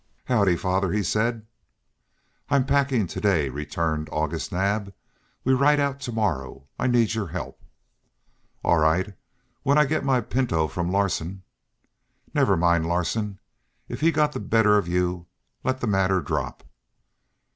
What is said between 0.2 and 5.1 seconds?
"Howdy, father?" he said. "I'm packing to day," returned August Naab.